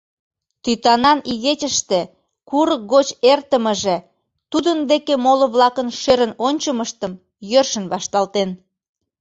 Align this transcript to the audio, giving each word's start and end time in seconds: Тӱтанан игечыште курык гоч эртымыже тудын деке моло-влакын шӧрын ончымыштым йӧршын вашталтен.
Тӱтанан 0.63 1.19
игечыште 1.31 1.99
курык 2.49 2.81
гоч 2.93 3.07
эртымыже 3.31 3.97
тудын 4.51 4.79
деке 4.91 5.13
моло-влакын 5.25 5.87
шӧрын 6.01 6.31
ончымыштым 6.47 7.11
йӧршын 7.51 7.85
вашталтен. 7.93 8.49